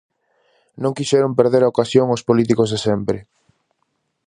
Non 0.81 0.95
quixeron 0.97 1.37
perder 1.39 1.61
a 1.63 1.71
ocasión 1.73 2.07
os 2.15 2.25
políticos 2.29 2.71
de 2.73 2.79
sempre. 2.87 3.17